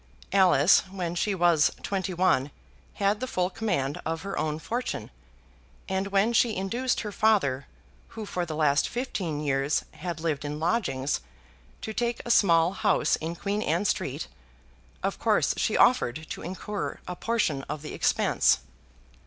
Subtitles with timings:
[0.33, 2.49] Alice when she was twenty one
[2.95, 5.11] had the full command of her own fortune;
[5.87, 7.67] and when she induced her father,
[8.17, 11.21] who for the last fifteen years had lived in lodgings,
[11.83, 14.27] to take a small house in Queen Anne Street,
[15.03, 18.61] of course she offered to incur a portion of the expense.